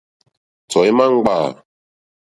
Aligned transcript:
Tɔ̀ímá 0.71 1.05
ŋɡbâ. 1.15 1.35